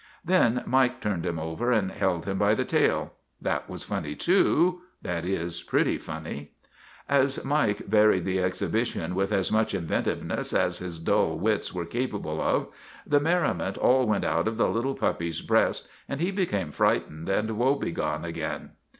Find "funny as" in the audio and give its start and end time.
5.99-7.45